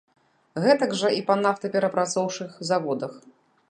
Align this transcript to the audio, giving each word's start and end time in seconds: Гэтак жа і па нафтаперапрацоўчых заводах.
Гэтак 0.63 0.95
жа 1.03 1.13
і 1.19 1.23
па 1.29 1.37
нафтаперапрацоўчых 1.43 2.61
заводах. 2.73 3.13